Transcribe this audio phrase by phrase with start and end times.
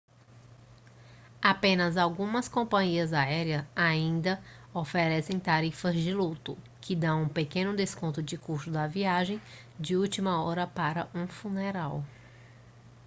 [1.43, 4.41] apenas algumas companhias aéreas ainda
[4.73, 9.39] oferecem tarifas de luto que dão um pequeno desconto no custo da viagem
[9.79, 12.03] de última hora para um funeral